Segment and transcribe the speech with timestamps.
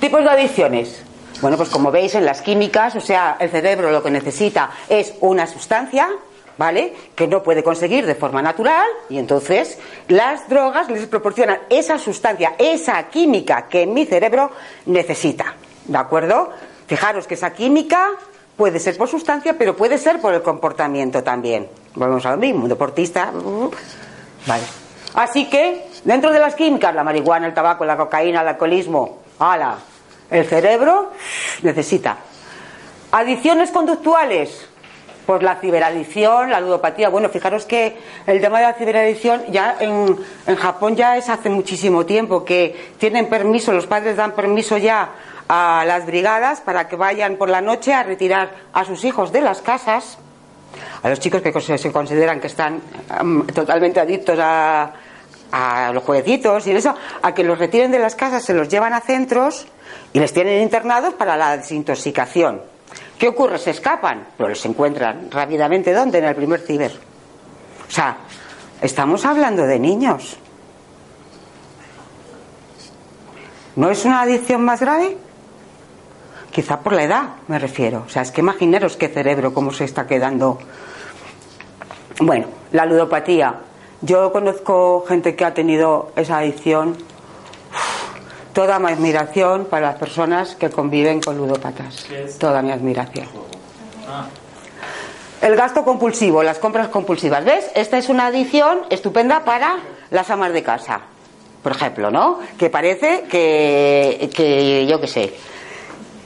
[0.00, 1.02] Tipos de adicciones.
[1.40, 5.14] Bueno, pues como veis en las químicas, o sea, el cerebro lo que necesita es
[5.20, 6.08] una sustancia,
[6.58, 6.94] ¿vale?
[7.14, 12.54] Que no puede conseguir de forma natural y entonces las drogas les proporcionan esa sustancia,
[12.58, 14.50] esa química que mi cerebro
[14.86, 15.54] necesita,
[15.84, 16.50] ¿de acuerdo?
[16.86, 18.10] Fijaros que esa química
[18.56, 21.68] puede ser por sustancia, pero puede ser por el comportamiento también.
[21.94, 23.32] Volvemos a lo mismo, un deportista,
[24.46, 24.64] ¿vale?
[25.14, 29.78] Así que dentro de las químicas, la marihuana, el tabaco, la cocaína, el alcoholismo, ala,
[30.30, 31.12] el cerebro
[31.62, 32.18] necesita.
[33.12, 34.66] Adicciones conductuales,
[35.24, 37.08] pues la ciberadicción, la ludopatía.
[37.08, 41.48] Bueno, fijaros que el tema de la ciberadicción ya en, en, Japón ya es hace
[41.48, 45.10] muchísimo tiempo que tienen permiso, los padres dan permiso ya
[45.48, 49.40] a las brigadas para que vayan por la noche a retirar a sus hijos de
[49.40, 50.18] las casas,
[51.02, 52.80] a los chicos que se consideran que están
[53.20, 54.92] um, totalmente adictos a,
[55.52, 58.92] a los jueguecitos y eso, a que los retiren de las casas, se los llevan
[58.92, 59.66] a centros
[60.12, 62.62] y les tienen internados para la desintoxicación.
[63.18, 63.58] ¿Qué ocurre?
[63.58, 65.92] Se escapan, pero los encuentran rápidamente.
[65.92, 66.18] ¿Dónde?
[66.18, 66.92] En el primer ciber.
[67.86, 68.16] O sea,
[68.80, 70.36] estamos hablando de niños.
[73.76, 75.16] ¿No es una adicción más grave?
[76.54, 78.04] Quizá por la edad, me refiero.
[78.06, 80.60] O sea, es que imaginaros qué cerebro, cómo se está quedando.
[82.20, 83.56] Bueno, la ludopatía.
[84.02, 86.96] Yo conozco gente que ha tenido esa adicción
[88.52, 92.06] toda mi admiración para las personas que conviven con ludópatas.
[92.38, 93.26] Toda mi admiración.
[94.08, 94.26] Ah.
[95.42, 97.44] El gasto compulsivo, las compras compulsivas.
[97.44, 97.68] ¿Ves?
[97.74, 99.78] Esta es una adición estupenda para
[100.12, 101.00] las amas de casa,
[101.64, 102.38] por ejemplo, ¿no?
[102.56, 105.34] Que parece que, que yo qué sé,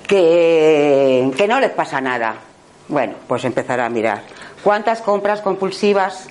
[0.09, 2.35] que, que no les pasa nada.
[2.89, 4.23] Bueno, pues empezar a mirar.
[4.65, 6.29] ¿Cuántas compras compulsivas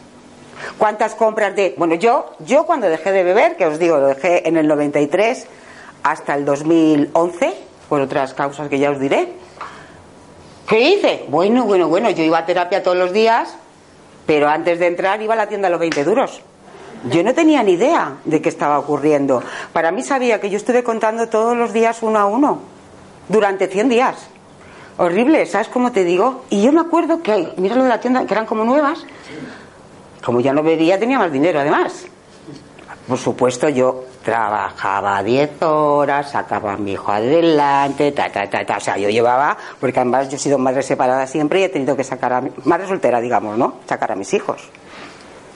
[0.78, 1.76] ¿Cuántas compras de.?
[1.78, 5.48] Bueno, yo, yo cuando dejé de beber, que os digo, lo dejé en el 93,
[6.04, 7.54] hasta el 2011,
[7.90, 9.34] por otras causas que ya os diré.
[10.68, 11.26] ¿Qué hice?
[11.30, 13.56] Bueno, bueno, bueno, yo iba a terapia todos los días,
[14.26, 16.42] pero antes de entrar iba a la tienda a los 20 duros.
[17.10, 19.44] Yo no tenía ni idea de qué estaba ocurriendo.
[19.72, 22.60] Para mí sabía que yo estuve contando todos los días uno a uno,
[23.28, 24.16] durante 100 días.
[24.98, 26.46] Horrible, ¿sabes cómo te digo?
[26.50, 29.06] Y yo me acuerdo que, mira lo de la tienda, que eran como nuevas.
[30.24, 32.08] Como ya no bebía, tenía más dinero además.
[33.08, 38.78] Por supuesto, yo trabajaba 10 horas, sacaba a mi hijo adelante, ta, ta, ta, ta.
[38.78, 41.96] O sea, yo llevaba, porque además yo he sido madre separada siempre y he tenido
[41.96, 43.76] que sacar a mi, madre soltera, digamos, ¿no?
[43.88, 44.70] Sacar a mis hijos.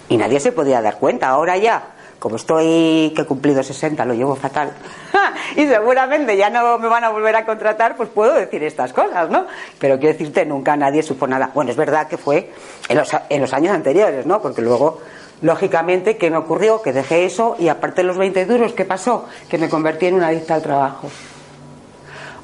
[0.07, 1.27] Y nadie se podía dar cuenta.
[1.27, 1.83] Ahora ya,
[2.21, 4.73] como estoy, que he cumplido 60, lo llevo fatal.
[5.55, 9.27] y seguramente ya no me van a volver a contratar, pues puedo decir estas cosas,
[9.31, 9.47] ¿no?
[9.79, 11.49] Pero quiero decirte, nunca nadie supo nada.
[11.51, 12.51] Bueno, es verdad que fue
[12.87, 12.97] en
[13.39, 14.39] los, años anteriores, ¿no?
[14.39, 15.01] Porque luego
[15.41, 16.83] Lógicamente, ¿qué me ocurrió?
[16.83, 19.25] Que dejé eso y aparte de los 20 duros, ¿qué pasó?
[19.49, 21.09] Que me convertí en una adicta al trabajo.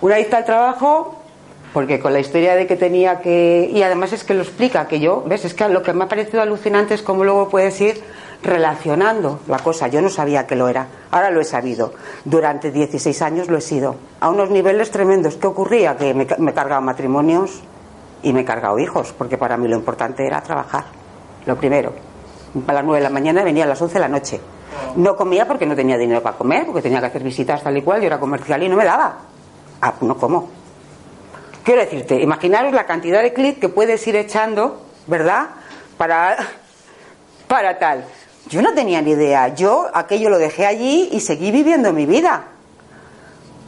[0.02, 1.22] Una adicta al trabajo,
[1.74, 3.70] porque con la historia de que tenía que.
[3.72, 5.46] Y además es que lo explica, que yo, ¿ves?
[5.46, 8.02] Es que lo que me ha parecido alucinante es cómo luego puedes ir
[8.48, 9.88] relacionando la cosa.
[9.88, 11.94] Yo no sabía que lo era, ahora lo he sabido.
[12.26, 15.36] Durante 16 años lo he sido, a unos niveles tremendos.
[15.36, 15.96] ¿Qué ocurría?
[15.98, 17.62] Que me, me he cargado matrimonios
[18.24, 20.86] y me he cargado hijos, porque para mí lo importante era trabajar,
[21.46, 21.94] lo primero
[22.68, 24.40] a las 9 de la mañana venía a las 11 de la noche.
[24.96, 27.82] No comía porque no tenía dinero para comer, porque tenía que hacer visitas tal y
[27.82, 29.18] cual, yo era comercial y no me daba.
[29.82, 30.50] Ah, no como.
[31.64, 35.50] Quiero decirte, imaginaros la cantidad de clics que puedes ir echando, ¿verdad?
[35.98, 36.38] Para,
[37.48, 38.06] para tal.
[38.50, 39.50] Yo no tenía ni idea.
[39.50, 42.46] Yo aquello lo dejé allí y seguí viviendo mi vida.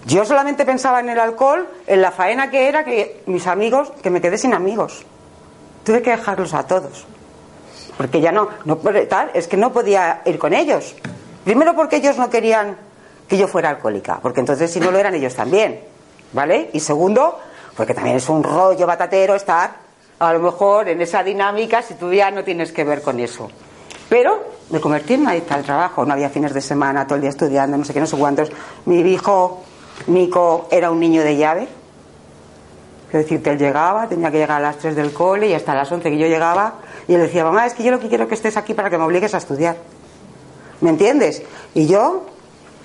[0.06, 4.10] Yo solamente pensaba en el alcohol, en la faena que era que mis amigos, que
[4.10, 5.06] me quedé sin amigos.
[5.84, 7.06] Tuve que dejarlos a todos
[8.00, 8.78] porque ya no, no
[9.10, 10.96] tal, es que no podía ir con ellos.
[11.44, 12.78] Primero porque ellos no querían
[13.28, 15.82] que yo fuera alcohólica, porque entonces si no lo eran ellos también,
[16.32, 16.70] ¿vale?
[16.72, 17.38] Y segundo,
[17.76, 19.72] porque también es un rollo batatero estar
[20.18, 23.52] a lo mejor en esa dinámica si tú ya no tienes que ver con eso.
[24.08, 27.22] Pero me convertí en una adicta al trabajo, no había fines de semana, todo el
[27.22, 28.52] día estudiando, no sé qué, no sé cuántos.
[28.86, 29.64] Mi hijo,
[30.08, 31.68] Nico, era un niño de llave.
[33.10, 35.92] Quiero decirte, él llegaba, tenía que llegar a las 3 del cole y hasta las
[35.92, 36.76] 11 que yo llegaba,
[37.08, 38.92] y él decía, mamá, es que yo lo que quiero es que estés aquí para
[38.92, 39.78] que me obligues a estudiar.
[40.82, 41.42] ¿Me entiendes?
[41.74, 42.28] Y yo,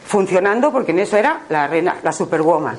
[0.07, 2.79] funcionando, porque en eso era la reina, la superwoman.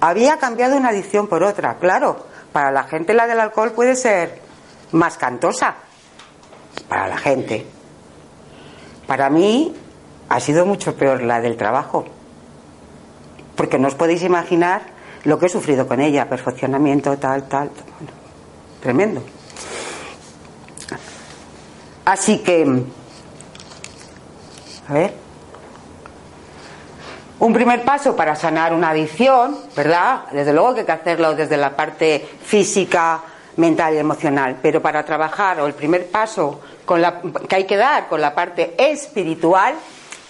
[0.00, 2.26] Había cambiado una adicción por otra, claro.
[2.52, 4.40] Para la gente la del alcohol puede ser
[4.90, 5.76] más cantosa.
[6.88, 7.64] Para la gente.
[9.06, 9.74] Para mí
[10.28, 12.04] ha sido mucho peor la del trabajo.
[13.56, 14.82] Porque no os podéis imaginar
[15.24, 17.70] lo que he sufrido con ella, perfeccionamiento, tal, tal.
[18.80, 19.22] tremendo.
[22.04, 22.82] Así que,
[24.88, 25.14] a ver,
[27.38, 30.26] un primer paso para sanar una adicción, ¿verdad?
[30.32, 33.20] Desde luego que hay que hacerlo desde la parte física,
[33.56, 37.76] mental y emocional, pero para trabajar, o el primer paso con la, que hay que
[37.76, 39.74] dar con la parte espiritual,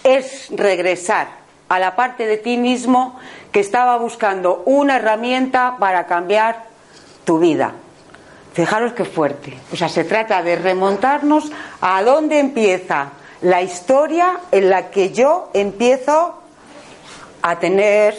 [0.03, 1.27] es regresar
[1.69, 3.19] a la parte de ti mismo
[3.51, 6.65] que estaba buscando una herramienta para cambiar
[7.23, 7.73] tu vida.
[8.53, 9.57] Fijaros qué fuerte.
[9.71, 13.09] O sea, se trata de remontarnos a dónde empieza
[13.41, 16.39] la historia en la que yo empiezo
[17.41, 18.15] a tener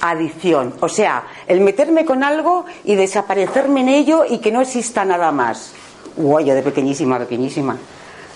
[0.00, 0.74] adicción.
[0.80, 5.32] O sea, el meterme con algo y desaparecerme en ello y que no exista nada
[5.32, 5.74] más.
[6.16, 7.76] Uy, yo de pequeñísima, pequeñísima.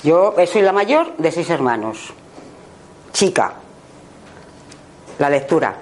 [0.03, 2.12] Yo soy la mayor de seis hermanos.
[3.12, 3.53] Chica.
[5.19, 5.75] La lectura.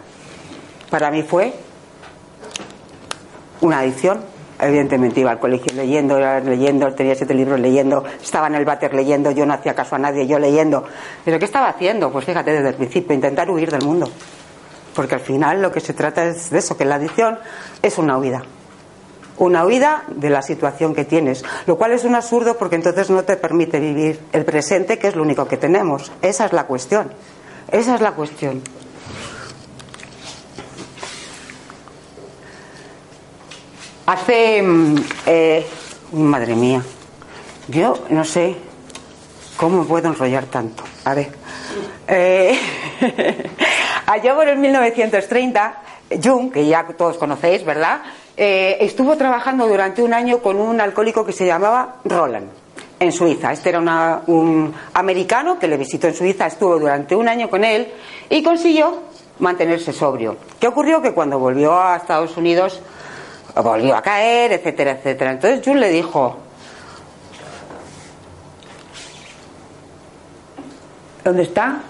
[0.90, 1.52] Para mí fue
[3.60, 4.20] una adicción.
[4.60, 9.30] Evidentemente iba al colegio leyendo, leyendo, tenía siete libros leyendo, estaba en el váter leyendo,
[9.30, 10.82] yo no hacía caso a nadie, yo leyendo.
[11.24, 12.10] ¿Pero qué estaba haciendo?
[12.10, 14.10] Pues fíjate, desde el principio, intentar huir del mundo.
[14.98, 17.38] Porque al final lo que se trata es de eso, que la adicción
[17.82, 18.42] es una huida.
[19.36, 21.44] Una huida de la situación que tienes.
[21.66, 25.14] Lo cual es un absurdo porque entonces no te permite vivir el presente, que es
[25.14, 26.10] lo único que tenemos.
[26.20, 27.12] Esa es la cuestión.
[27.70, 28.60] Esa es la cuestión.
[34.06, 34.62] Hace.
[34.62, 34.96] Mm,
[35.26, 35.66] eh,
[36.10, 36.82] madre mía.
[37.68, 38.56] Yo no sé
[39.56, 40.82] cómo puedo enrollar tanto.
[41.04, 41.30] A ver.
[42.08, 42.58] Eh,
[44.08, 45.74] allá por el 1930,
[46.22, 48.00] Jung, que ya todos conocéis, ¿verdad?
[48.36, 52.48] Eh, estuvo trabajando durante un año con un alcohólico que se llamaba Roland
[52.98, 53.52] en Suiza.
[53.52, 53.80] Este era
[54.26, 57.92] un americano que le visitó en Suiza, estuvo durante un año con él
[58.30, 59.02] y consiguió
[59.40, 60.36] mantenerse sobrio.
[60.58, 61.02] ¿Qué ocurrió?
[61.02, 62.80] Que cuando volvió a Estados Unidos
[63.62, 65.32] volvió a caer, etcétera, etcétera.
[65.32, 66.36] Entonces Jun le dijo,
[71.24, 71.82] ¿dónde está?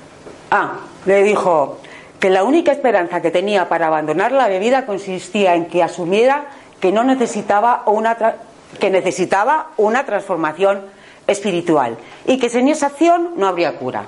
[0.50, 1.78] Ah, le dijo
[2.20, 6.46] que la única esperanza que tenía para abandonar la bebida consistía en que asumiera
[6.80, 8.16] que no necesitaba una
[8.78, 10.82] que necesitaba una transformación
[11.26, 14.04] espiritual y que sin esa acción no habría cura.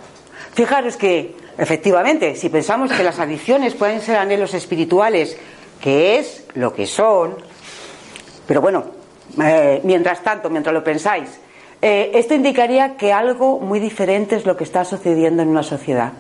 [0.52, 5.36] Fijaros que efectivamente, si pensamos que las adicciones pueden ser anhelos espirituales
[5.80, 7.36] que es lo que son.
[8.46, 8.84] Pero bueno,
[9.42, 11.40] eh, mientras tanto, mientras lo pensáis,
[11.80, 16.12] eh, esto indicaría que algo muy diferente es lo que está sucediendo en una sociedad.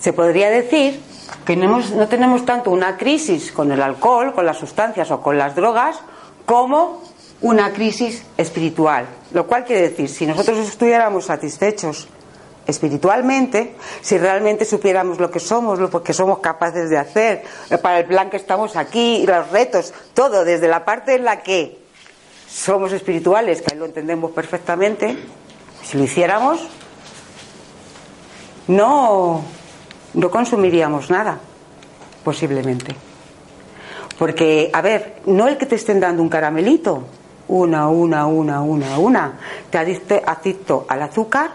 [0.00, 1.00] Se podría decir
[1.44, 5.38] que no, no tenemos tanto una crisis con el alcohol, con las sustancias o con
[5.38, 5.98] las drogas,
[6.44, 7.02] como
[7.40, 9.06] una crisis espiritual.
[9.32, 12.08] Lo cual quiere decir, si nosotros estuviéramos satisfechos
[12.66, 18.00] espiritualmente, si realmente supiéramos lo que somos, lo que somos capaces de hacer, eh, para
[18.00, 21.78] el plan que estamos aquí, los retos, todo, desde la parte en la que
[22.48, 25.16] somos espirituales, que ahí lo entendemos perfectamente,
[25.84, 26.60] si lo hiciéramos,
[28.66, 29.44] no,
[30.16, 31.38] no consumiríamos nada,
[32.24, 32.96] posiblemente.
[34.18, 37.04] Porque, a ver, no el que te estén dando un caramelito,
[37.48, 39.32] una, una, una, una, una,
[39.70, 41.50] te adicto al azúcar,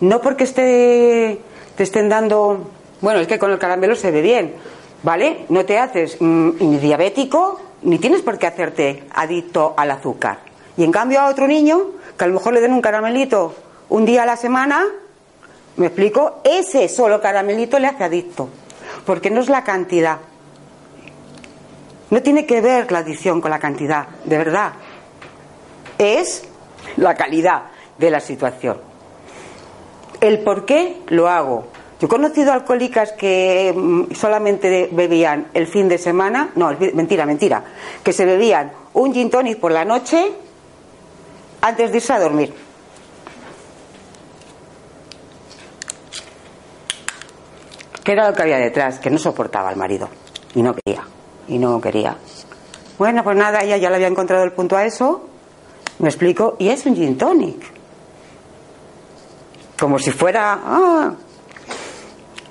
[0.00, 1.40] no porque esté,
[1.76, 2.70] te estén dando,
[3.00, 4.54] bueno, es que con el caramelo se ve bien,
[5.02, 5.46] ¿vale?
[5.48, 10.40] No te haces mm, ni diabético, ni tienes por qué hacerte adicto al azúcar.
[10.76, 13.54] Y en cambio a otro niño, que a lo mejor le den un caramelito
[13.88, 14.84] un día a la semana,
[15.76, 16.40] ¿me explico?
[16.44, 18.48] Ese solo caramelito le hace adicto,
[19.06, 20.18] porque no es la cantidad.
[22.10, 24.72] No tiene que ver la adicción con la cantidad, de verdad.
[25.98, 26.44] Es
[26.96, 27.64] la calidad
[27.98, 28.78] de la situación.
[30.20, 31.66] El por qué lo hago.
[32.00, 37.62] Yo he conocido alcohólicas que mm, solamente bebían el fin de semana, no, mentira, mentira,
[38.02, 40.32] que se bebían un gin tonic por la noche
[41.60, 42.54] antes de irse a dormir.
[48.10, 48.98] ¿Qué era lo que había detrás?
[48.98, 50.08] Que no soportaba al marido
[50.56, 51.04] y no quería,
[51.46, 52.16] y no quería.
[52.98, 55.28] Bueno, pues nada, ella ya le había encontrado el punto a eso,
[56.00, 57.62] me explico, y es un gin tonic
[59.78, 61.12] como si fuera, ah,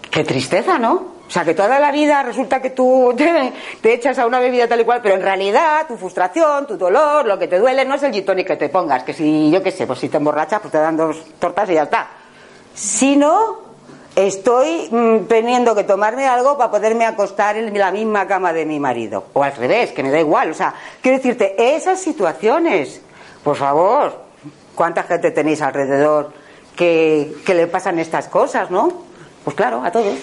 [0.10, 0.94] qué tristeza, ¿no?
[1.28, 3.14] O sea, que toda la vida resulta que tú
[3.82, 7.26] te, echas a una bebida tal y cual, pero en realidad tu frustración, tu dolor,
[7.26, 9.72] lo que te duele no es el gin que te pongas, que si, yo qué
[9.72, 12.08] sé, pues si te emborrachas, pues te dan dos tortas y ya está.
[12.74, 13.69] Sino
[14.28, 18.80] estoy mm, teniendo que tomarme algo para poderme acostar en la misma cama de mi
[18.80, 19.26] marido.
[19.34, 20.52] O al revés, que me da igual.
[20.52, 23.02] O sea, quiero decirte, esas situaciones,
[23.44, 24.22] por favor,
[24.76, 26.32] ¿cuánta gente tenéis alrededor
[26.76, 28.90] que, le pasan estas cosas, ¿no?
[29.44, 30.16] Pues claro, a todos.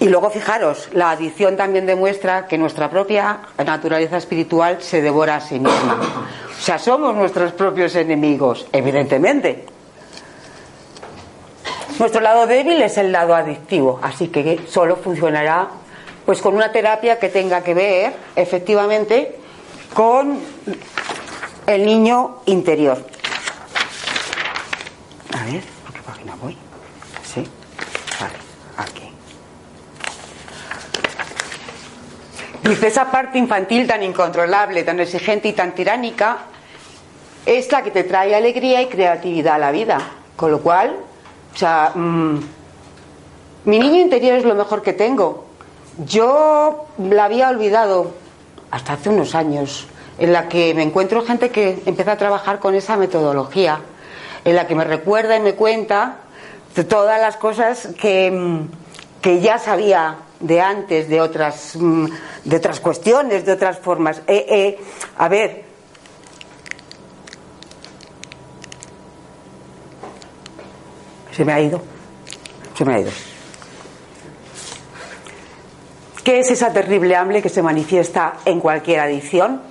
[0.00, 5.40] Y luego fijaros, la adicción también demuestra que nuestra propia naturaleza espiritual se devora a
[5.40, 5.98] sí misma.
[6.58, 9.77] O sea, somos nuestros propios enemigos, evidentemente.
[11.98, 15.68] Nuestro lado débil es el lado adictivo, así que solo funcionará
[16.24, 19.36] pues con una terapia que tenga que ver efectivamente
[19.94, 20.38] con
[21.66, 23.04] el niño interior.
[25.32, 26.56] A ver, ¿por qué página voy?
[27.24, 27.44] Sí,
[28.20, 28.34] vale,
[28.76, 29.10] aquí.
[32.62, 36.38] Dice, esa parte infantil tan incontrolable, tan exigente y tan tiránica
[37.44, 39.98] es la que te trae alegría y creatividad a la vida.
[40.36, 41.07] Con lo cual,
[41.54, 42.40] o sea, mm,
[43.64, 45.46] mi niño interior es lo mejor que tengo.
[46.06, 48.12] Yo la había olvidado
[48.70, 49.86] hasta hace unos años,
[50.18, 53.80] en la que me encuentro gente que empieza a trabajar con esa metodología,
[54.44, 56.18] en la que me recuerda y me cuenta
[56.84, 58.68] todas las cosas que, mm,
[59.20, 62.06] que ya sabía de antes, de otras, mm,
[62.44, 64.22] de otras cuestiones, de otras formas.
[64.26, 64.78] Eh, eh,
[65.16, 65.64] a ver,
[71.38, 71.80] Se me ha ido.
[72.76, 73.12] Se me ha ido.
[76.24, 79.62] ¿Qué es esa terrible hambre que se manifiesta en cualquier adicción?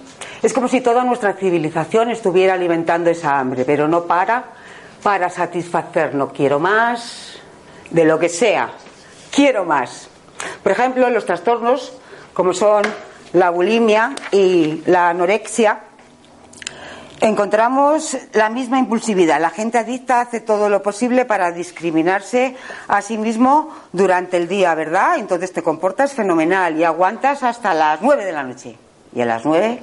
[0.42, 4.46] Es como si toda nuestra civilización estuviera alimentando esa hambre, pero no para
[5.04, 6.32] para satisfacernos.
[6.32, 7.34] Quiero más,
[7.90, 8.72] de lo que sea.
[9.30, 10.08] Quiero más.
[10.64, 11.92] Por ejemplo, los trastornos
[12.34, 12.84] como son
[13.34, 15.82] la bulimia y la anorexia,
[17.22, 19.40] encontramos la misma impulsividad.
[19.42, 22.56] La gente adicta hace todo lo posible para discriminarse
[22.88, 25.18] a sí mismo durante el día, ¿verdad?
[25.18, 28.78] Entonces te comportas fenomenal y aguantas hasta las nueve de la noche.
[29.14, 29.82] Y a las nueve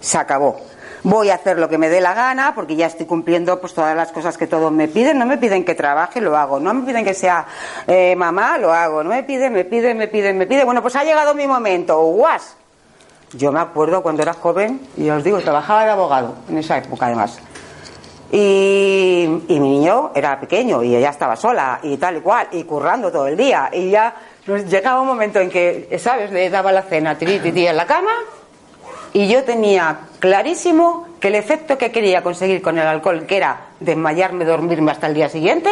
[0.00, 0.60] se acabó.
[1.02, 3.94] Voy a hacer lo que me dé la gana porque ya estoy cumpliendo pues todas
[3.94, 5.18] las cosas que todos me piden.
[5.18, 6.58] No me piden que trabaje, lo hago.
[6.58, 7.46] No me piden que sea
[7.86, 9.04] eh, mamá, lo hago.
[9.04, 10.64] No me piden, me piden, me piden, me piden.
[10.64, 12.00] Bueno, pues ha llegado mi momento.
[12.02, 12.56] ¡Guas!
[13.32, 17.06] Yo me acuerdo cuando era joven, y os digo, trabajaba de abogado en esa época
[17.06, 17.38] además.
[18.30, 23.10] Y, mi niño era pequeño y ella estaba sola y tal y cual, y currando
[23.10, 23.70] todo el día.
[23.72, 24.14] Y ya
[24.46, 26.30] llegaba un momento en que, ¿sabes?
[26.30, 28.12] Le daba la cena tiri, en la cama
[29.12, 33.68] y yo tenía clarísimo que el efecto que quería conseguir con el alcohol, que era
[33.80, 35.70] desmayarme, dormirme hasta el día siguiente,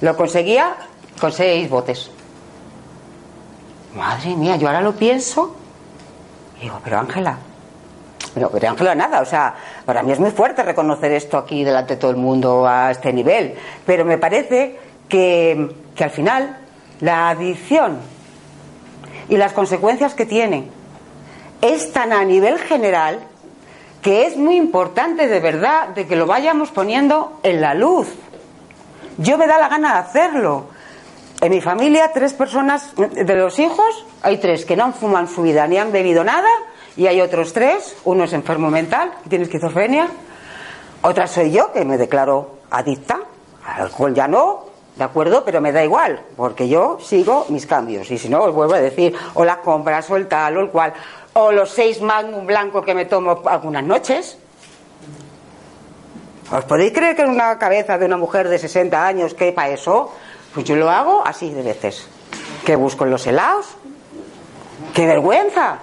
[0.00, 0.76] lo conseguía
[1.20, 2.12] con seis botes.
[3.96, 5.56] Madre mía, yo ahora lo pienso
[6.60, 7.38] digo, pero Ángela,
[8.34, 11.94] pero, pero Ángela nada, o sea, para mí es muy fuerte reconocer esto aquí delante
[11.94, 16.58] de todo el mundo a este nivel, pero me parece que, que al final
[17.00, 17.98] la adicción
[19.28, 20.68] y las consecuencias que tiene
[21.60, 23.20] es tan a nivel general
[24.02, 28.08] que es muy importante de verdad de que lo vayamos poniendo en la luz.
[29.18, 30.68] Yo me da la gana de hacerlo.
[31.40, 35.66] En mi familia, tres personas de los hijos, hay tres que no fuman su vida
[35.66, 36.50] ni han bebido nada,
[36.98, 40.08] y hay otros tres, uno es enfermo mental, tiene esquizofrenia,
[41.00, 43.20] otra soy yo, que me declaro adicta,
[43.64, 44.66] al alcohol ya no,
[44.96, 45.42] ¿de acuerdo?
[45.42, 48.80] Pero me da igual, porque yo sigo mis cambios, y si no, os vuelvo a
[48.80, 50.92] decir, o las compras, o el tal, o el cual,
[51.32, 54.36] o los seis magnum blanco que me tomo algunas noches.
[56.52, 60.12] ¿Os podéis creer que en una cabeza de una mujer de 60 años quepa eso?
[60.54, 62.06] Pues yo lo hago así de veces.
[62.64, 63.66] Que busco en los helados.
[64.94, 65.78] ¡Qué vergüenza!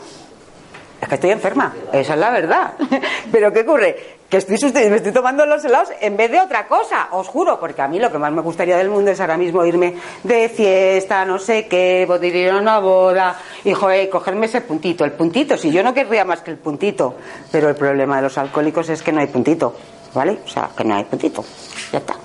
[1.02, 2.74] Es que estoy enferma, esa es la verdad.
[3.32, 4.18] Pero ¿qué ocurre?
[4.28, 4.58] Que estoy,
[4.90, 7.98] me estoy tomando los helados en vez de otra cosa, os juro, porque a mí
[7.98, 11.68] lo que más me gustaría del mundo es ahora mismo irme de fiesta, no sé
[11.68, 15.94] qué, ir a una boda, y joder, cogerme ese puntito, el puntito, si yo no
[15.94, 17.16] querría más que el puntito,
[17.52, 19.74] pero el problema de los alcohólicos es que no hay puntito,
[20.14, 20.40] ¿vale?
[20.44, 21.46] O sea, que no hay puntito,
[21.94, 22.16] ya está.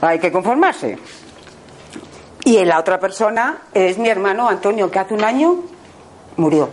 [0.00, 0.98] Hay que conformarse.
[2.44, 5.56] Y la otra persona es mi hermano Antonio, que hace un año
[6.36, 6.68] murió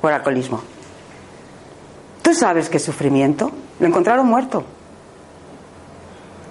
[0.00, 0.60] por alcoholismo.
[2.22, 3.52] ¿Tú sabes qué sufrimiento?
[3.78, 4.64] Lo encontraron muerto.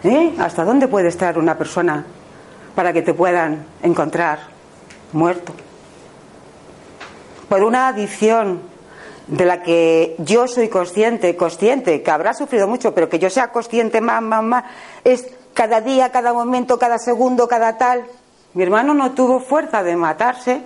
[0.04, 0.36] ¿Eh?
[0.40, 2.06] ¿Hasta dónde puede estar una persona
[2.76, 4.40] para que te puedan encontrar
[5.12, 5.54] muerto?
[7.50, 8.62] Por una adicción
[9.32, 13.48] de la que yo soy consciente, consciente, que habrá sufrido mucho, pero que yo sea
[13.48, 14.66] consciente más, más, más,
[15.06, 18.04] es cada día, cada momento, cada segundo, cada tal.
[18.54, 20.62] Mi hermano no tuvo fuerza de matarse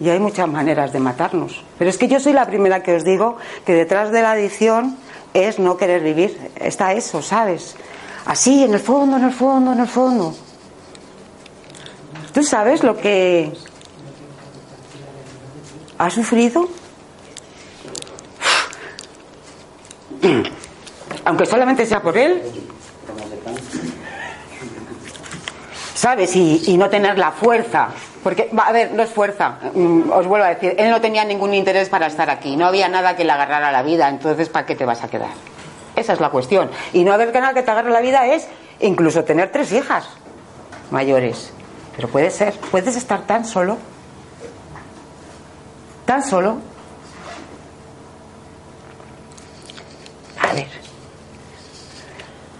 [0.00, 1.62] y hay muchas maneras de matarnos.
[1.78, 4.96] Pero es que yo soy la primera que os digo que detrás de la adicción
[5.32, 6.50] es no querer vivir.
[6.56, 7.76] Está eso, ¿sabes?
[8.26, 10.34] Así, en el fondo, en el fondo, en el fondo.
[12.34, 13.52] ¿Tú sabes lo que
[15.98, 16.81] ha sufrido?
[21.24, 22.42] Aunque solamente sea por él.
[26.02, 26.34] ¿sabes?
[26.34, 27.90] Y, no tener la fuerza.
[28.24, 31.54] Porque, a ver, no es fuerza, mm, os vuelvo a decir, él no tenía ningún
[31.54, 34.76] interés para estar aquí, no había nada que le agarrara la vida, entonces ¿para qué
[34.76, 35.30] te vas a quedar?
[35.94, 36.70] Esa es la cuestión.
[36.92, 38.48] Y no haber nada que te agarre la vida es
[38.80, 40.08] incluso tener tres hijas
[40.90, 41.52] mayores.
[41.94, 43.78] Pero puede ser, puedes estar tan solo,
[46.04, 46.58] tan solo.
[50.40, 50.68] A ver.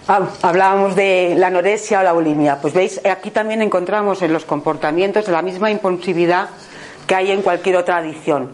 [0.05, 2.59] Ah, hablábamos de la anorexia o la bulimia.
[2.59, 6.49] Pues veis, aquí también encontramos en los comportamientos la misma impulsividad
[7.07, 8.51] que hay en cualquier otra adicción.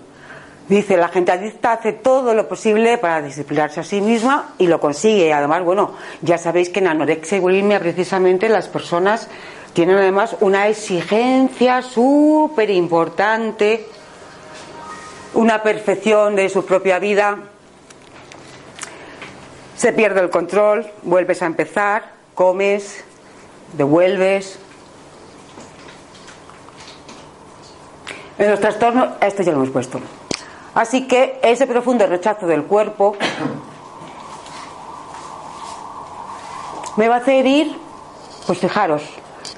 [0.68, 4.79] Dice, la gente adicta hace todo lo posible para disciplinarse a sí misma y lo
[4.79, 5.34] consigue.
[5.34, 9.27] Además, bueno, ya sabéis que en anorexia y bulimia precisamente las personas
[9.74, 13.88] tienen además una exigencia súper importante,
[15.34, 17.38] una perfección de su propia vida.
[19.79, 23.01] Se pierde el control, vuelves a empezar, comes,
[23.71, 24.59] devuelves.
[28.38, 30.01] En los trastornos, esto ya lo hemos puesto.
[30.74, 33.15] Así que ese profundo rechazo del cuerpo
[36.98, 37.74] me va a hacer ir,
[38.48, 39.03] pues fijaros,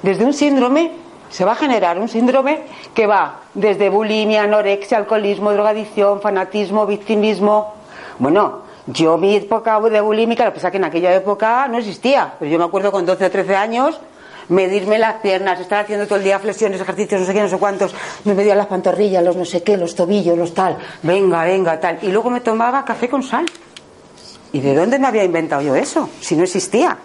[0.02, 0.92] desde un síndrome,
[1.30, 2.62] se va a generar un síndrome
[2.94, 7.74] que va desde bulimia, anorexia, alcoholismo, drogadicción, fanatismo, victimismo.
[8.20, 12.34] Bueno, yo mi época de bulímica, lo que pasa que en aquella época no existía,
[12.38, 14.00] pero yo me acuerdo con 12 o 13 años
[14.48, 17.58] medirme las piernas, estar haciendo todo el día flexiones, ejercicios, no sé qué, no sé
[17.58, 21.78] cuántos, me medía las pantorrillas, los no sé qué, los tobillos, los tal, venga, venga,
[21.78, 21.98] tal.
[22.02, 23.46] Y luego me tomaba café con sal.
[24.52, 26.10] ¿Y de dónde me había inventado yo eso?
[26.20, 26.98] Si no existía.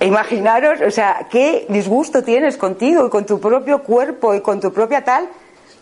[0.00, 4.72] Imaginaros, o sea, qué disgusto tienes contigo y con tu propio cuerpo y con tu
[4.72, 5.28] propia tal,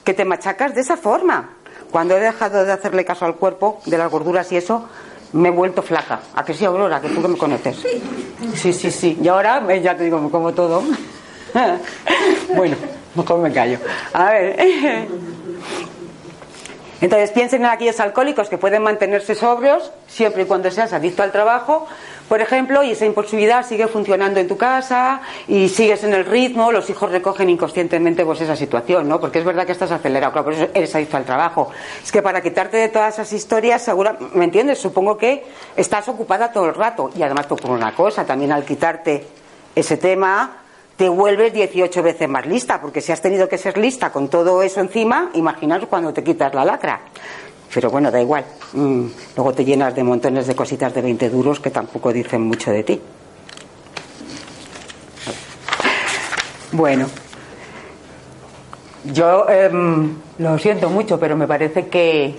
[0.04, 1.53] que te machacas de esa forma.
[1.94, 4.88] Cuando he dejado de hacerle caso al cuerpo, de las gorduras y eso,
[5.32, 6.22] me he vuelto flaca.
[6.34, 7.00] ¿A que sí, Aurora?
[7.00, 7.86] Que tú que me conoces.
[8.56, 9.16] Sí, sí, sí.
[9.22, 10.82] Y ahora, ya te digo, como todo.
[12.56, 12.76] bueno,
[13.14, 13.78] mejor me callo.
[14.12, 15.06] A ver.
[17.00, 21.30] Entonces piensen en aquellos alcohólicos que pueden mantenerse sobrios siempre y cuando seas adicto al
[21.30, 21.86] trabajo,
[22.28, 26.72] por ejemplo, y esa impulsividad sigue funcionando en tu casa y sigues en el ritmo,
[26.72, 29.20] los hijos recogen inconscientemente pues esa situación, ¿no?
[29.20, 31.70] Porque es verdad que estás acelerado, claro, por eso eres adicto al trabajo.
[32.02, 34.78] Es que para quitarte de todas esas historias, segura, ¿me entiendes?
[34.78, 35.44] Supongo que
[35.76, 39.26] estás ocupada todo el rato y además por una cosa, también al quitarte
[39.74, 40.58] ese tema
[40.96, 44.62] te vuelves 18 veces más lista, porque si has tenido que ser lista con todo
[44.62, 47.00] eso encima, imaginaos cuando te quitas la lacra.
[47.74, 48.44] Pero bueno, da igual.
[48.72, 49.06] Mm,
[49.36, 52.84] luego te llenas de montones de cositas de 20 duros que tampoco dicen mucho de
[52.84, 53.00] ti.
[56.70, 57.06] Bueno,
[59.04, 62.36] yo em, lo siento mucho, pero me parece que,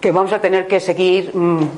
[0.00, 1.68] que vamos a tener que seguir mm,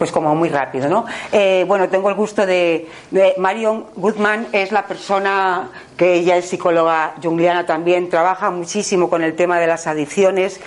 [0.00, 1.04] pues como muy rápido, ¿no?
[1.30, 2.88] Eh, bueno, tengo el gusto de,
[3.36, 9.36] Marion Goodman, es la persona que ella es psicóloga junguiana también, trabaja muchísimo con el
[9.36, 10.58] tema de las adicciones,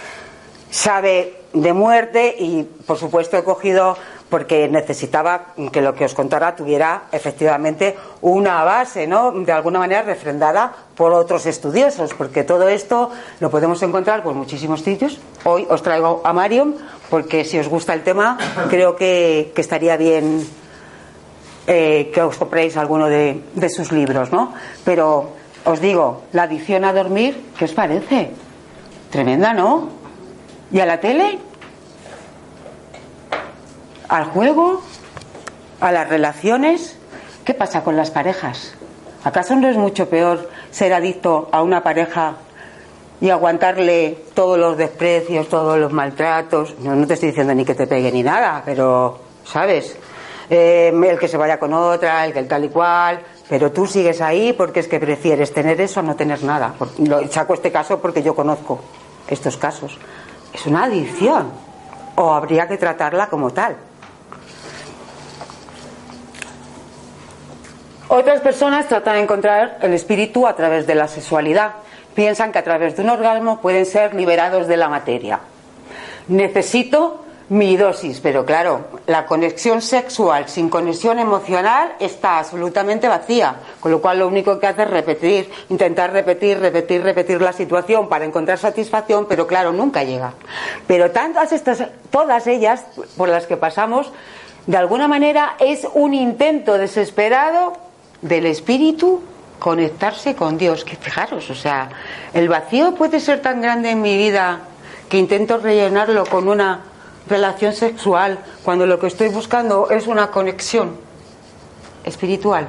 [0.74, 3.96] sabe de muerte y, por supuesto, he cogido
[4.28, 9.32] porque necesitaba que lo que os contara tuviera efectivamente una base, ¿no?
[9.32, 14.82] De alguna manera refrendada por otros estudiosos, porque todo esto lo podemos encontrar por muchísimos
[14.82, 15.20] sitios.
[15.44, 16.74] Hoy os traigo a Marion
[17.12, 18.40] porque si os gusta el tema,
[18.72, 20.44] creo que, estaría bien
[21.68, 24.56] eh, que os compréis alguno de, sus libros, ¿no?
[24.84, 25.30] Pero
[25.66, 28.32] os digo, la adicción a dormir, ¿qué os parece?
[29.12, 30.03] Tremenda, ¿no?
[30.72, 31.40] ¿Y a la tele?
[34.10, 34.82] ¿Al juego?
[35.80, 36.98] ¿A las relaciones?
[37.46, 38.74] ¿Qué pasa con las parejas?
[39.24, 42.36] ¿Acaso no es mucho peor ser adicto a una pareja
[43.24, 46.78] y aguantarle todos los desprecios, todos los maltratos.
[46.80, 49.96] No, no te estoy diciendo ni que te pegue ni nada, pero, ¿sabes?
[50.50, 53.88] Eh, el que se vaya con otra, el que el tal y cual, pero tú
[53.88, 56.74] sigues ahí porque es que prefieres tener eso a no tener nada.
[57.30, 58.82] Saco este caso porque yo conozco
[59.30, 59.98] estos casos.
[60.54, 61.52] Es una adicción,
[62.16, 63.76] o habría que tratarla como tal.
[68.08, 71.74] Otras personas tratan de encontrar el espíritu a través de la sexualidad
[72.14, 75.40] piensan que a través de un orgasmo pueden ser liberados de la materia.
[76.28, 83.92] Necesito mi dosis, pero claro, la conexión sexual sin conexión emocional está absolutamente vacía, con
[83.92, 88.26] lo cual lo único que hace es repetir, intentar repetir, repetir, repetir la situación para
[88.26, 90.34] encontrar satisfacción, pero claro, nunca llega.
[90.88, 92.86] Pero tantas estas, todas ellas
[93.18, 94.12] por las que pasamos,
[94.66, 97.74] de alguna manera es un intento desesperado
[98.22, 99.22] del espíritu
[99.60, 100.86] conectarse con Dios.
[100.86, 101.90] Que fijaros, o sea,
[102.34, 104.62] el vacío puede ser tan grande en mi vida
[105.10, 106.82] que intento rellenarlo con una
[107.28, 110.98] relación sexual cuando lo que estoy buscando es una conexión
[112.04, 112.68] espiritual.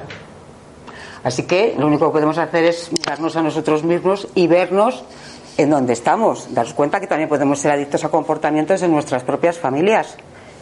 [1.23, 5.03] Así que lo único que podemos hacer es mirarnos a nosotros mismos y vernos
[5.57, 9.57] en donde estamos, daros cuenta que también podemos ser adictos a comportamientos en nuestras propias
[9.57, 10.17] familias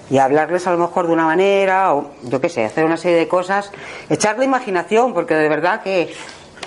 [0.10, 3.18] y hablarles a lo mejor de una manera o yo qué sé, hacer una serie
[3.18, 3.72] de cosas,
[4.10, 6.14] echar la imaginación, porque de verdad que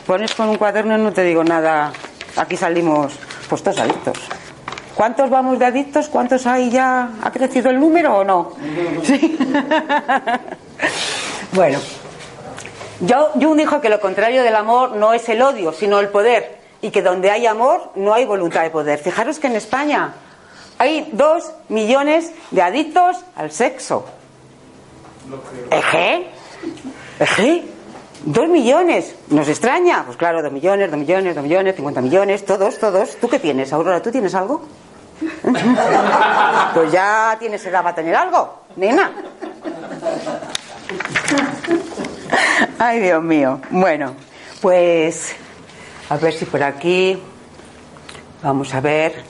[0.06, 1.92] pones con un cuaderno y no te digo nada,
[2.36, 3.14] aquí salimos
[3.48, 4.18] pues todos adictos.
[4.96, 6.08] ¿Cuántos vamos de adictos?
[6.08, 7.10] ¿Cuántos hay ya?
[7.22, 8.52] ¿Ha crecido el número o no?
[9.02, 9.36] Sí.
[11.52, 11.78] bueno,
[13.00, 16.56] yo, Jung dijo que lo contrario del amor no es el odio, sino el poder.
[16.80, 18.98] Y que donde hay amor no hay voluntad de poder.
[18.98, 20.14] Fijaros que en España
[20.78, 24.06] hay dos millones de adictos al sexo.
[25.70, 26.26] ¿Eje?
[27.20, 27.64] ¿Eje?
[28.24, 29.14] Dos millones.
[29.28, 30.04] ¿Nos extraña?
[30.06, 33.16] Pues claro, dos millones, dos millones, dos millones, cincuenta millones, todos, todos.
[33.16, 34.00] ¿Tú qué tienes, Aurora?
[34.00, 34.62] ¿Tú tienes algo?
[36.74, 39.10] Pues ya tienes edad para tener algo, nena.
[42.78, 43.60] Ay, Dios mío.
[43.70, 44.14] Bueno,
[44.60, 45.34] pues
[46.10, 47.18] a ver si por aquí.
[48.42, 49.24] Vamos a ver.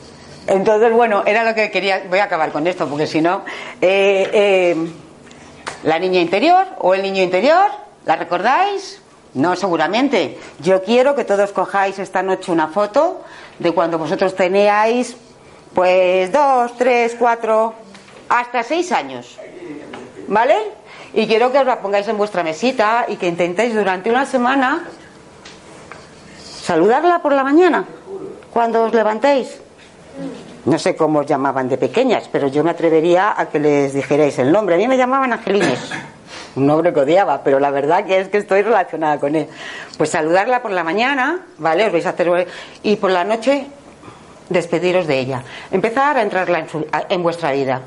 [0.46, 2.04] Entonces, bueno, era lo que quería.
[2.08, 3.44] Voy a acabar con esto porque si no.
[3.80, 4.76] Eh, eh,
[5.84, 7.70] la niña interior o el niño interior,
[8.04, 9.00] ¿la recordáis?
[9.34, 10.38] No, seguramente.
[10.60, 13.22] Yo quiero que todos cojáis esta noche una foto
[13.58, 15.16] de cuando vosotros teníais,
[15.76, 17.74] pues, dos, tres, cuatro,
[18.30, 19.38] hasta seis años.
[20.26, 20.56] ¿Vale?
[21.12, 24.88] Y quiero que os la pongáis en vuestra mesita y que intentéis durante una semana
[26.42, 27.84] saludarla por la mañana,
[28.50, 29.60] cuando os levantéis.
[30.64, 34.38] No sé cómo os llamaban de pequeñas, pero yo me atrevería a que les dijerais
[34.38, 34.76] el nombre.
[34.76, 35.92] A mí me llamaban Angelines,
[36.56, 39.46] un nombre que odiaba, pero la verdad que es que estoy relacionada con él.
[39.98, 41.84] Pues saludarla por la mañana, ¿vale?
[41.84, 42.48] Os vais a hacer.
[42.82, 43.66] Y por la noche,
[44.48, 45.42] despediros de ella.
[45.70, 46.66] Empezar a entrarla en,
[47.08, 47.82] en vuestra vida.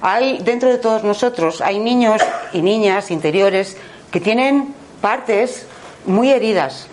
[0.00, 3.76] Hay, dentro de todos nosotros, hay niños y niñas interiores
[4.10, 5.66] que tienen partes
[6.06, 6.88] muy heridas,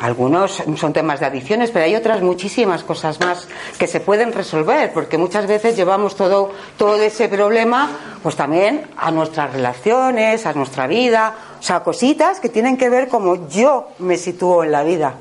[0.00, 4.92] algunos son temas de adicciones, pero hay otras muchísimas cosas más que se pueden resolver,
[4.92, 7.90] porque muchas veces llevamos todo, todo ese problema,
[8.22, 13.08] pues también a nuestras relaciones, a nuestra vida, o sea, cositas que tienen que ver
[13.08, 15.14] como yo me sitúo en la vida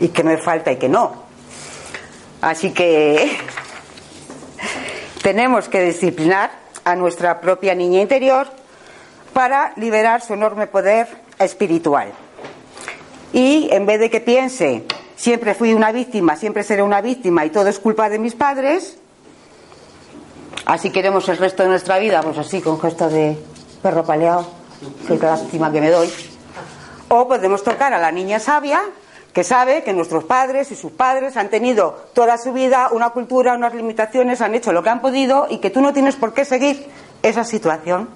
[0.00, 1.21] y que me falta y que no.
[2.42, 3.38] Así que
[5.22, 6.50] tenemos que disciplinar
[6.84, 8.48] a nuestra propia niña interior
[9.32, 12.12] para liberar su enorme poder espiritual
[13.32, 14.84] y en vez de que piense
[15.16, 18.98] siempre fui una víctima, siempre seré una víctima y todo es culpa de mis padres,
[20.66, 23.36] así queremos el resto de nuestra vida, pues así, con gesto de
[23.82, 24.46] perro paleado,
[25.06, 26.12] que lástima que me doy.
[27.08, 28.82] O podemos tocar a la niña sabia,
[29.32, 33.54] que sabe que nuestros padres y sus padres han tenido toda su vida una cultura,
[33.54, 36.44] unas limitaciones, han hecho lo que han podido y que tú no tienes por qué
[36.44, 36.86] seguir
[37.22, 38.10] esa situación,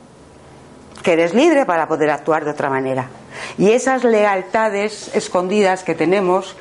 [1.03, 3.09] que eres libre para poder actuar de otra manera.
[3.57, 6.57] Y esas lealtades escondidas que tenemos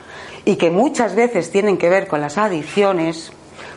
[0.46, 3.34] y que muchas veces tienen que ver con las adicciones,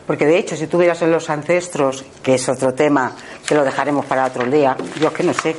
[0.07, 3.15] porque de hecho si tuvieras en los ancestros, que es otro tema
[3.45, 5.57] que lo dejaremos para otro día, yo que no sé,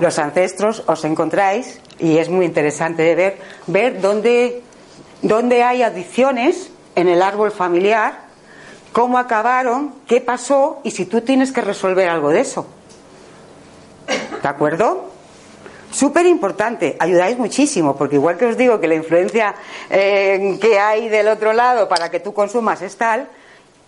[0.00, 4.62] los ancestros os encontráis y es muy interesante de ver, ver dónde,
[5.22, 8.20] dónde hay adicciones en el árbol familiar,
[8.92, 12.66] cómo acabaron, qué pasó y si tú tienes que resolver algo de eso.
[14.42, 15.10] ¿De acuerdo?
[15.90, 19.54] Súper importante, ayudáis muchísimo, porque igual que os digo que la influencia
[19.90, 23.28] eh, que hay del otro lado para que tú consumas es tal,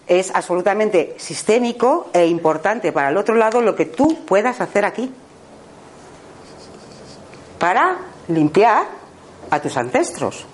[0.07, 5.13] es absolutamente sistémico e importante para el otro lado lo que tú puedas hacer aquí
[7.61, 8.87] para limpiar
[9.51, 10.47] a tus ancestros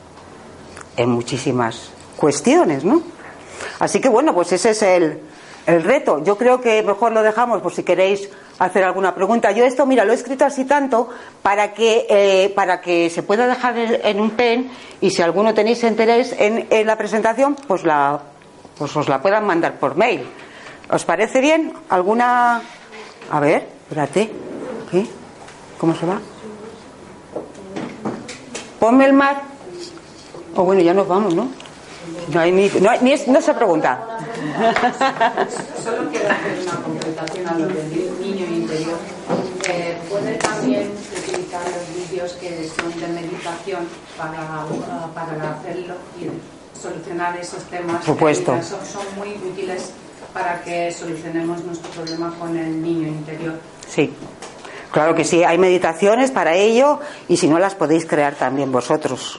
[0.96, 3.02] en muchísimas cuestiones, ¿no?
[3.78, 5.20] Así que bueno, pues ese es el,
[5.66, 6.22] el reto.
[6.22, 9.52] Yo creo que mejor lo dejamos por si queréis hacer alguna pregunta.
[9.52, 11.08] Yo esto, mira, lo he escrito así tanto
[11.42, 15.84] para que, eh, para que se pueda dejar en, un pen y si alguno tenéis
[15.84, 18.20] interés en, la presentación, pues, la,
[18.76, 20.26] pues os la puedan mandar por mail.
[20.90, 21.72] ¿Os parece bien?
[21.88, 22.62] ¿Alguna...?
[23.30, 24.30] A ver, espérate.
[24.90, 25.06] ¿Qué?
[25.78, 26.20] ¿Cómo se va?
[28.78, 29.42] Ponme el mar.
[30.54, 31.48] O oh, bueno, ya nos vamos, ¿no?
[32.32, 34.00] No, hay ni, no, ni no se pregunta.
[35.82, 38.98] Solo quiero hacer una completación a lo del niño interior.
[39.68, 43.86] Eh, puede también utilizar los vídeos que son de meditación
[44.16, 44.64] para,
[45.14, 47.96] para hacerlo y solucionar esos temas.
[47.96, 48.52] Por supuesto.
[48.62, 49.92] Son, son muy útiles
[50.32, 53.54] para que solucionemos nuestro problema con el niño interior.
[53.88, 54.12] Sí.
[54.96, 59.38] Claro que sí, hay meditaciones para ello y si no las podéis crear también vosotros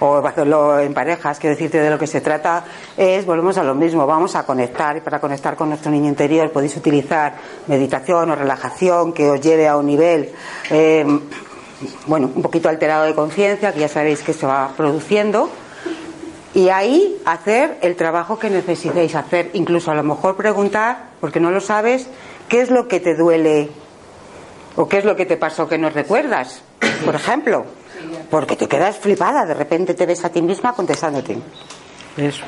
[0.00, 3.74] o hacerlo en parejas, quiero decirte de lo que se trata es, volvemos a lo
[3.74, 7.36] mismo, vamos a conectar y para conectar con nuestro niño interior podéis utilizar
[7.68, 10.28] meditación o relajación que os lleve a un nivel
[10.68, 11.06] eh,
[12.06, 15.48] bueno, un poquito alterado de conciencia, que ya sabéis que se va produciendo.
[16.52, 21.50] Y ahí hacer el trabajo que necesitéis hacer, incluso a lo mejor preguntar, porque no
[21.50, 22.10] lo sabes,
[22.50, 23.70] qué es lo que te duele
[24.78, 26.62] o qué es lo que te pasó que no recuerdas,
[27.04, 27.66] por ejemplo,
[28.30, 31.36] porque te quedas flipada, de repente te ves a ti misma contestándote.
[32.16, 32.40] Es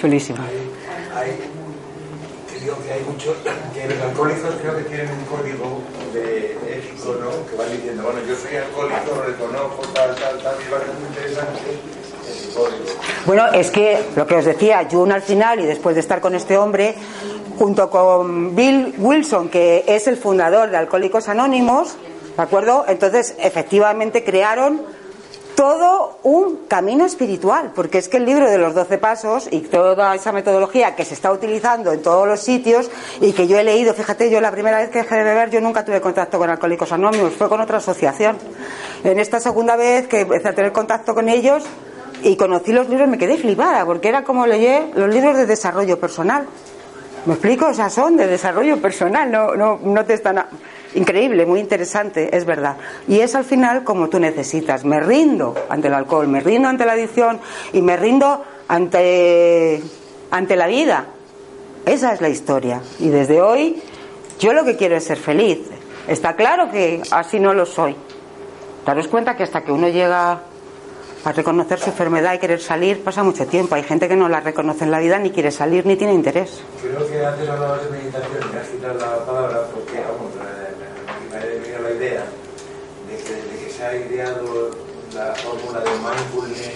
[0.00, 0.38] chulísimo.
[1.16, 1.38] Hay,
[2.60, 3.34] creo que hay muchos,
[3.74, 5.82] que los alcohólicos creo que tienen un código
[6.14, 7.50] de ético, ¿no?
[7.50, 10.94] Que van diciendo, bueno, yo soy alcohólico, reconozco tal, tal, tal, y va a ser
[10.94, 11.60] muy interesante.
[13.26, 16.34] Bueno, es que lo que os decía, June al final y después de estar con
[16.34, 16.94] este hombre,
[17.58, 21.96] junto con Bill Wilson, que es el fundador de Alcohólicos Anónimos,
[22.36, 22.84] ¿de acuerdo?
[22.88, 24.82] Entonces, efectivamente crearon
[25.54, 30.14] todo un camino espiritual, porque es que el libro de los doce pasos y toda
[30.14, 33.94] esa metodología que se está utilizando en todos los sitios y que yo he leído,
[33.94, 36.90] fíjate, yo la primera vez que dejé de beber yo nunca tuve contacto con Alcohólicos
[36.92, 38.38] Anónimos, fue con otra asociación.
[39.04, 41.64] En esta segunda vez que empecé a tener contacto con ellos
[42.22, 45.98] y conocí los libros me quedé flipada, porque era como leer los libros de desarrollo
[45.98, 46.46] personal.
[47.24, 47.66] ¿Me explico?
[47.66, 50.44] O sea, son de desarrollo personal, no, no, no te están...
[50.94, 52.76] Increíble, muy interesante, es verdad.
[53.08, 54.84] Y es al final como tú necesitas.
[54.84, 57.40] Me rindo ante el alcohol, me rindo ante la adicción
[57.72, 59.82] y me rindo ante,
[60.30, 61.06] ante la vida.
[61.86, 62.82] Esa es la historia.
[62.98, 63.82] Y desde hoy
[64.38, 65.60] yo lo que quiero es ser feliz.
[66.08, 67.96] Está claro que así no lo soy.
[68.84, 70.42] Daros cuenta que hasta que uno llega
[71.24, 73.74] a reconocer su enfermedad y querer salir pasa mucho tiempo.
[73.74, 76.62] Hay gente que no la reconoce en la vida ni quiere salir ni tiene interés.
[76.80, 80.32] Creo que antes hablabas de meditación, me has quitado la palabra porque, vamos,
[81.30, 82.24] me ha venido la idea
[83.08, 84.70] de que desde que se ha ideado
[85.14, 86.72] la fórmula de mindfulness,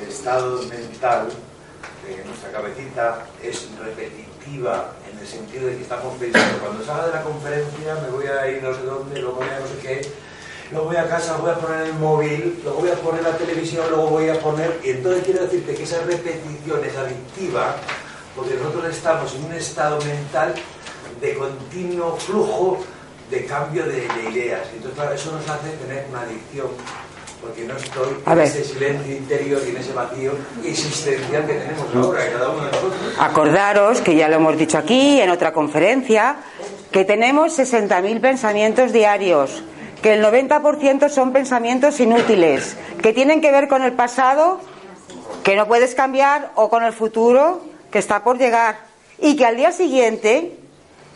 [0.00, 1.28] el estado mental
[2.06, 7.12] de nuestra cabecita es repetitiva en el sentido de que estamos pensando, cuando salga de
[7.12, 10.00] la conferencia me voy a ir no sé dónde, luego voy a no sé qué,
[10.70, 13.84] luego voy a casa, voy a poner el móvil, luego voy a poner la televisión,
[13.88, 14.80] luego voy a poner...
[14.84, 17.76] Y entonces quiero decirte que esa repetición es adictiva
[18.36, 20.54] porque nosotros estamos en un estado mental
[21.20, 22.78] de continuo flujo
[23.30, 24.62] de cambio de, de ideas.
[24.72, 26.68] Entonces, claro, eso nos hace tener una adicción,
[27.40, 28.46] porque no estoy A en ver.
[28.46, 30.32] ese silencio interior y en ese vacío
[30.64, 33.14] existencial que tenemos ahora, cada uno de nosotros.
[33.18, 36.36] Acordaros, que ya lo hemos dicho aquí en otra conferencia,
[36.90, 39.62] que tenemos 60.000 pensamientos diarios,
[40.02, 44.60] que el 90% son pensamientos inútiles, que tienen que ver con el pasado,
[45.44, 48.78] que no puedes cambiar, o con el futuro, que está por llegar,
[49.18, 50.58] y que al día siguiente,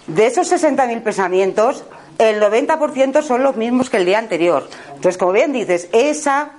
[0.07, 1.85] de esos 60.000 pensamientos,
[2.19, 4.69] el 90% son los mismos que el día anterior.
[4.89, 6.53] Entonces, como bien dices, esa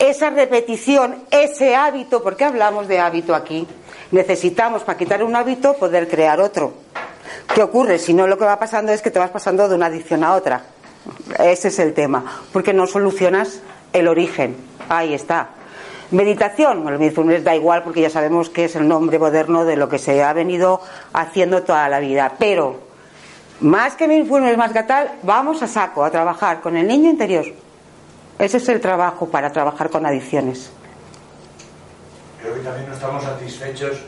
[0.00, 3.68] esa repetición, ese hábito, ¿por qué hablamos de hábito aquí?
[4.12, 6.72] Necesitamos para quitar un hábito poder crear otro.
[7.54, 7.98] ¿Qué ocurre?
[7.98, 10.34] Si no, lo que va pasando es que te vas pasando de una adicción a
[10.34, 10.64] otra.
[11.38, 13.60] Ese es el tema, porque no solucionas
[13.92, 14.56] el origen.
[14.88, 15.50] Ahí está.
[16.10, 19.88] Meditación, bueno, mindfulness da igual porque ya sabemos que es el nombre moderno de lo
[19.88, 20.80] que se ha venido
[21.12, 22.32] haciendo toda la vida.
[22.38, 22.80] Pero,
[23.60, 27.44] más que mindfulness, más que tal, vamos a saco a trabajar con el niño interior.
[28.38, 30.72] Ese es el trabajo para trabajar con adicciones.
[32.40, 33.98] Creo que también no estamos satisfechos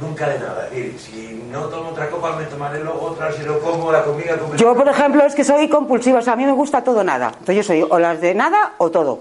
[0.00, 0.66] nunca de nada.
[0.66, 4.02] Es decir, si no tomo otra copa, me tomaré luego otra, si no como la
[4.04, 4.36] comida...
[4.38, 7.02] como- Yo, por ejemplo, es que soy compulsiva, o sea, a mí me gusta todo
[7.04, 7.28] nada.
[7.32, 9.20] Entonces yo soy o las de nada o todo.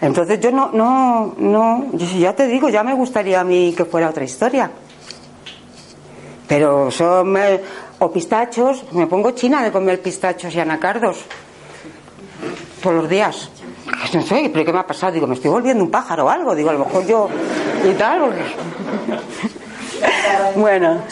[0.00, 3.84] Entonces yo no, no, no, yo ya te digo, ya me gustaría a mí que
[3.84, 4.70] fuera otra historia.
[6.48, 7.62] Pero son, eh,
[8.00, 11.18] o pistachos, me pongo china de comer pistachos y anacardos.
[12.82, 13.48] Todos los días.
[14.12, 15.12] No sé, pero ¿qué me ha pasado?
[15.12, 16.54] Digo, me estoy volviendo un pájaro o algo.
[16.54, 17.28] Digo, a lo mejor yo
[17.88, 18.20] y tal.
[18.20, 18.42] porque-
[20.56, 21.02] Bueno.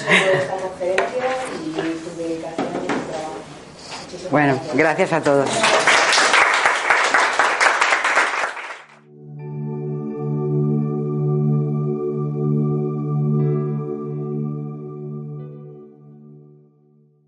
[4.31, 5.49] Bueno, gracias a todos.